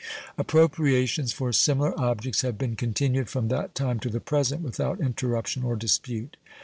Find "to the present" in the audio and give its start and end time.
3.99-4.63